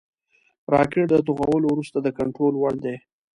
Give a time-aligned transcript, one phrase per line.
[0.73, 2.95] راکټ د توغولو وروسته د کنټرول وړ دی